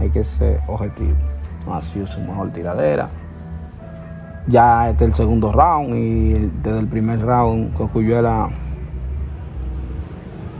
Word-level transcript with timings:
Hay 0.00 0.10
que 0.10 0.24
ser 0.24 0.60
objetivo. 0.66 1.16
No 1.66 1.74
ha 1.74 1.82
sido 1.82 2.06
su 2.06 2.20
mejor 2.20 2.50
tiradera. 2.50 3.08
Ya 4.46 4.88
este 4.88 5.04
es 5.04 5.10
el 5.10 5.14
segundo 5.14 5.52
round 5.52 5.94
y 5.94 6.50
desde 6.62 6.78
el 6.78 6.86
primer 6.86 7.20
round 7.20 7.74
Cocuyuela 7.74 8.48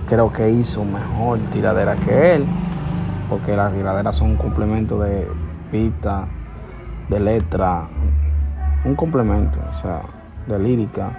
creo 0.09 0.33
que 0.33 0.51
hizo 0.51 0.85
mejor 0.85 1.39
tiradera 1.53 1.95
que 1.97 2.35
él, 2.35 2.47
porque 3.29 3.57
las 3.57 3.73
tiraderas 3.73 4.17
son 4.17 4.31
un 4.31 4.37
complemento 4.37 4.99
de 4.99 5.27
pista, 5.71 6.25
de 7.09 7.21
letra, 7.21 7.89
un 8.85 8.95
complemento, 8.95 9.59
o 9.71 9.81
sea, 9.81 10.03
de 10.47 10.59
lírica, 10.59 11.11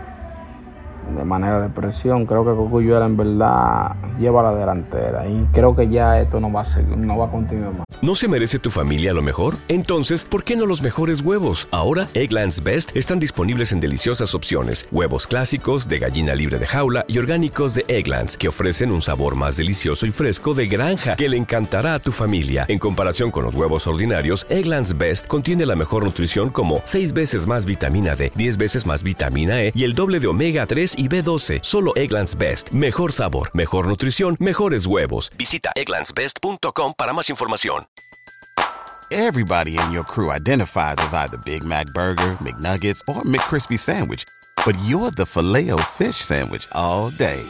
de 1.16 1.24
manera 1.24 1.60
de 1.60 1.68
expresión. 1.68 2.26
Creo 2.26 2.44
que 2.44 2.52
Cocuyuela 2.52 3.06
en 3.06 3.18
verdad 3.18 3.96
lleva 4.20 4.44
la 4.44 4.54
delantera 4.54 5.28
y 5.28 5.46
creo 5.52 5.76
que 5.76 5.88
ya 5.90 6.20
esto 6.20 6.40
no 6.40 6.52
va 6.52 6.62
a 6.62 6.66
seguir, 6.66 6.98
no 6.98 7.18
va 7.18 7.26
a 7.28 7.32
continuar 7.32 7.74
más. 7.74 7.86
¿No 8.02 8.16
se 8.16 8.30
merece 8.30 8.60
tu 8.60 8.70
familia 8.70 9.12
lo 9.12 9.22
mejor? 9.22 9.58
Entonces, 9.68 10.24
¿por 10.24 10.46
qué 10.46 10.56
no 10.56 10.66
los 10.66 10.82
mejores 10.82 11.20
huevos? 11.20 11.68
Ahora, 11.70 12.08
Eggland's 12.14 12.64
Best 12.64 12.96
están 12.96 13.20
disponibles 13.20 13.74
en 13.74 13.82
deliciosas 13.82 14.34
opciones. 14.34 14.88
Huevos 14.90 15.28
clásicos, 15.28 15.90
de 15.90 16.00
gallina 16.00 16.34
libre 16.34 16.60
de 16.60 16.66
jaula 16.66 17.04
y 17.10 17.18
orgánicos 17.18 17.76
de 17.76 17.84
Egglands, 17.90 18.38
que 18.38 18.48
ofrecen 18.48 18.92
un 18.92 19.02
sabor 19.02 19.36
más 19.36 19.58
delicioso 19.58 20.06
y 20.06 20.12
fresco 20.12 20.54
de 20.54 20.68
granja 20.68 21.18
que 21.18 21.28
le 21.28 21.36
encantará 21.36 21.94
a 21.94 22.00
tu 22.00 22.14
familia. 22.14 22.64
En 22.70 22.80
comparación 22.80 23.32
con 23.32 23.44
los 23.44 23.54
huevos 23.54 23.86
ordinarios, 23.86 24.48
Eggland's 24.50 24.98
Best 24.98 25.28
contiene 25.28 25.66
la 25.66 25.76
mejor 25.76 26.06
nutrición 26.06 26.52
como 26.52 26.82
6 26.86 27.12
veces 27.12 27.48
más 27.48 27.66
vitamina 27.66 28.16
D, 28.16 28.32
10 28.34 28.56
veces 28.56 28.86
más 28.86 29.04
vitamina 29.04 29.62
E 29.62 29.74
y 29.76 29.84
el 29.84 29.94
doble 29.94 30.22
de 30.22 30.28
omega 30.28 30.66
3 30.66 30.99
y 31.00 31.10
B12. 31.10 31.60
Solo 31.64 31.92
Eggland's 31.96 32.38
Best. 32.38 32.70
Mejor 32.70 33.12
sabor, 33.12 33.50
mejor 33.54 33.88
nutrición, 33.88 34.38
mejores 34.40 34.86
huevos. 34.86 35.32
Visita 35.38 35.72
egglandsbest.com 35.76 36.94
para 36.96 37.14
más 37.14 37.30
información. 37.30 37.88
Everybody 39.12 39.76
in 39.76 39.92
your 39.92 40.04
crew 40.04 40.30
identifies 40.30 40.98
as 41.00 41.16
either 41.16 41.38
Big 41.44 41.64
Mac 41.64 41.88
Burger, 41.96 42.38
McNuggets, 42.42 43.02
or 43.08 43.24
McCrispy 43.24 43.76
Sandwich. 43.76 44.24
But 44.64 44.78
you're 44.86 45.10
the 45.10 45.26
filet 45.26 45.72
fish 45.90 46.18
Sandwich 46.18 46.68
all 46.74 47.10
day. 47.10 47.42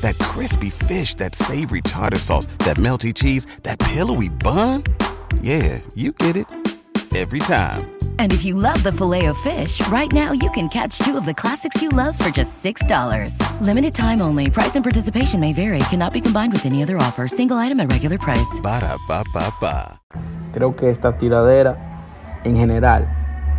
That 0.00 0.18
crispy 0.18 0.70
fish, 0.70 1.14
that 1.16 1.34
savory 1.34 1.82
tartar 1.82 2.18
sauce, 2.18 2.46
that 2.60 2.78
melty 2.78 3.14
cheese, 3.14 3.44
that 3.62 3.78
pillowy 3.78 4.30
bun. 4.30 4.84
Yeah, 5.42 5.80
you 5.94 6.12
get 6.12 6.36
it. 6.36 6.46
Every 7.14 7.40
time. 7.40 7.90
And 8.18 8.32
if 8.32 8.42
you 8.42 8.54
love 8.54 8.82
the 8.82 8.92
filet 8.92 9.26
of 9.26 9.36
fish, 9.38 9.86
right 9.88 10.10
now 10.12 10.32
you 10.32 10.50
can 10.52 10.68
catch 10.68 10.96
two 10.98 11.18
of 11.18 11.26
the 11.26 11.34
classics 11.34 11.82
you 11.82 11.90
love 11.90 12.16
for 12.16 12.30
just 12.30 12.64
$6. 12.64 13.36
Limited 13.60 13.94
time 13.94 14.22
only. 14.22 14.48
Price 14.48 14.76
and 14.76 14.84
participation 14.84 15.38
may 15.38 15.52
vary. 15.52 15.78
Cannot 15.90 16.14
be 16.14 16.22
combined 16.22 16.54
with 16.54 16.64
any 16.64 16.82
other 16.82 16.96
offer. 16.96 17.28
Single 17.28 17.58
item 17.58 17.80
at 17.80 17.92
regular 17.92 18.16
price. 18.16 18.60
Ba 18.62 18.80
da 18.80 18.96
ba 19.08 19.24
ba 19.34 19.52
ba. 19.60 20.00
Creo 20.54 20.74
que 20.74 20.88
esta 20.90 21.12
tiradera, 21.12 21.76
en 22.44 22.56
general, 22.56 23.06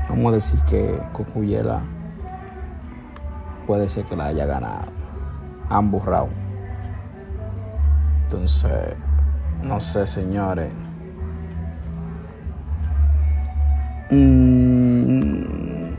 vamos 0.10 0.34
a 0.34 0.36
decir 0.36 0.60
que 0.70 0.98
Cocuyela 1.14 1.82
puede 3.68 3.88
ser 3.88 4.06
que 4.06 4.16
la 4.16 4.28
haya 4.28 4.46
ganado 4.46 4.92
ambos 5.70 6.04
rounds. 6.06 6.34
Entonces, 8.26 8.96
no 9.62 9.80
sé, 9.80 10.08
señores. 10.08 10.72
Mm, 14.10 15.94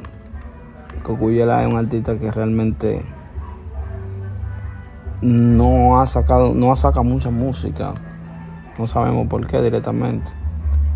Cocuyela 1.03 1.63
es 1.63 1.69
un 1.73 1.79
artista 1.79 2.19
que 2.19 2.31
realmente 2.31 3.03
no 5.21 6.01
ha 6.01 6.07
sacado, 6.07 6.55
no 6.55 6.73
ha 6.73 6.77
sacado 6.77 7.05
mucha 7.05 7.31
música. 7.31 7.93
No 8.79 8.87
sabemos 8.87 9.29
por 9.29 9.47
qué 9.47 9.61
directamente. 9.63 10.31